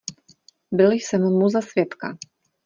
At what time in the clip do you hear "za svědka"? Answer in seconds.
1.49-2.17